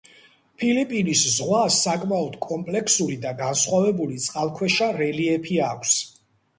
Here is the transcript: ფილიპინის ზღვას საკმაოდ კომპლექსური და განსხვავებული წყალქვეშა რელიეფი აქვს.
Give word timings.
ფილიპინის 0.61 1.21
ზღვას 1.33 1.77
საკმაოდ 1.89 2.39
კომპლექსური 2.47 3.21
და 3.29 3.37
განსხვავებული 3.45 4.21
წყალქვეშა 4.27 4.93
რელიეფი 5.01 5.65
აქვს. 5.73 5.99